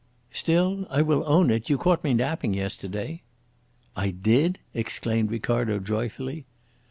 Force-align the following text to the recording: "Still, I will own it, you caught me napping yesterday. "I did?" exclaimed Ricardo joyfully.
"Still, 0.31 0.87
I 0.89 1.03
will 1.03 1.23
own 1.27 1.51
it, 1.51 1.69
you 1.69 1.77
caught 1.77 2.03
me 2.03 2.15
napping 2.15 2.55
yesterday. 2.55 3.21
"I 3.95 4.09
did?" 4.09 4.57
exclaimed 4.73 5.29
Ricardo 5.29 5.77
joyfully. 5.77 6.47